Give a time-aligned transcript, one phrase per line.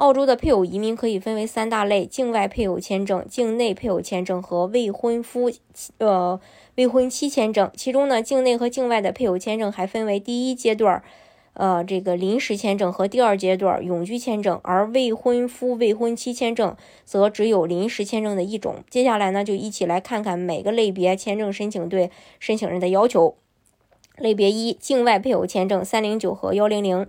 [0.00, 5.50] 澳洲的配偶移民可以分为三大类：境外配偶签证、境内配偶签证和未婚夫
[5.98, 6.40] 呃
[6.76, 7.70] 未婚妻签证。
[7.76, 11.02] 其中呢，境内和境外的配偶签证还分为第一阶段，
[11.52, 16.74] 呃这个临时签证和第二阶段永居签证，而未婚夫未婚妻签证
[17.04, 18.76] 则只有临时签证的一种。
[18.88, 23.34] 接下来呢，就一起来看看每个类别签证申请对申请人的要求。
[24.16, 27.06] 类别一，境外配偶签证三零九和幺零零。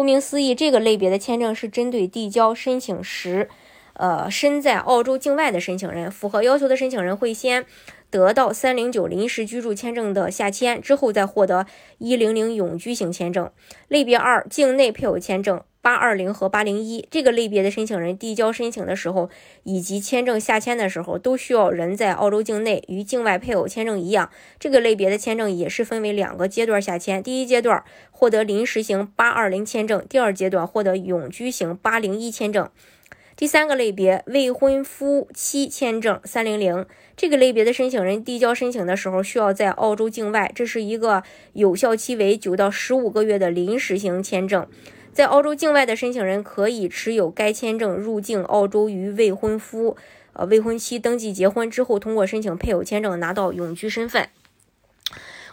[0.00, 3.50] 顾名思义，这个类别的签证是针对递交申请时，
[3.92, 6.10] 呃，身在澳洲境外的申请人。
[6.10, 7.66] 符合要求的申请人会先
[8.08, 11.66] 得到三零九临时居住签证的下签，之后再获得
[11.98, 13.50] 一零零永居型签证。
[13.88, 15.60] 类别二，境内配偶签证。
[15.82, 19.30] 八二零和八零一这个类别的申请人递交申请的时候，
[19.64, 22.84] 以及签证下签的时候，都需要人在澳洲境内。
[22.88, 27.22] 与境外配偶签证一样，这个类别的签证也是分为两个阶段下签。
[27.22, 32.68] 第一阶段获得临时型八二零签证，第二阶段获得永居型八零一签证。
[33.36, 36.84] 第三个类别未婚夫妻签证三零零
[37.16, 41.22] 这个类别的申请人递交申请的时候，需要在澳洲境外，这是一个
[41.54, 44.66] 有效期为九到十五个月的临时型签证。
[45.12, 49.96] 在澳洲境外的申请人可以持有该签证入境澳洲，与未婚夫、
[50.32, 54.28] 呃未婚妻登记结婚之后，通过申请配偶签证拿到永居身份。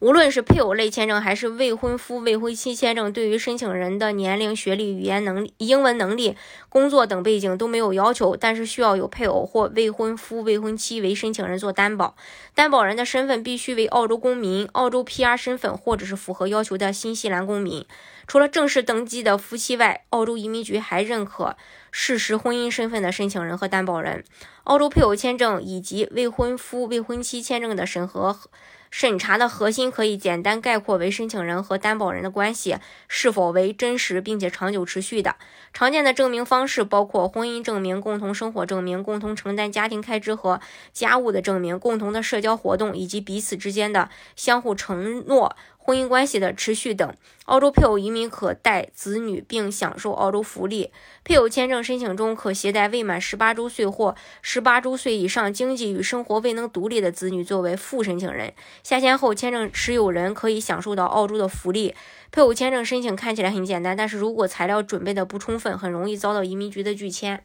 [0.00, 6.36] 无论是配偶类签证还是未婚夫未婚妻签证，对于申请人的年龄、学历、语言能力、英文能力、
[6.68, 12.16] 工作等背景都没有要求，但是需要有配偶或未婚夫未婚妻为申请人做担保，
[12.52, 17.86] 担保人的身份必须为澳洲公民、澳洲 PR 身份或者是符合要求的新西兰公民。
[18.26, 21.56] 除了正式登记的夫妻外，澳洲移民局还认可
[21.90, 24.24] 事实婚姻身份的申请人和担保人。
[24.64, 28.38] 澳洲配偶签证以及未婚夫未婚妻签证的审核。
[28.90, 32.76] 审查的核心可以简单概括为申请人和担保人的关系
[33.08, 35.36] 是否为真实并且长久持续的。
[35.72, 40.60] 常见的证明方式包括婚姻证明、共同生活证明、共同承担家庭开支和
[40.92, 45.56] 家务的证明、共同的社交活动以及彼此之间的相互承诺。
[45.84, 47.14] 婚姻关系的持续等。
[47.46, 50.92] 澳洲配偶移民可带子女并享受澳洲福利。
[51.24, 58.52] 配偶签证申请中可携带未满十八周岁或十八周岁以上、经济与生活未能独立的子女作为副申请人。
[58.84, 61.96] 下签后，签证持有人可以享受到澳洲的福利。
[62.30, 67.44] 配偶签证申请看起来很简单，但是如果材料准备的不充分，很容易遭到移民局的拒签。